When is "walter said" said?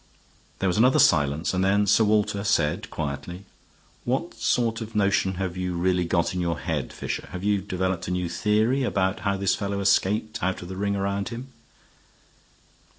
2.03-2.89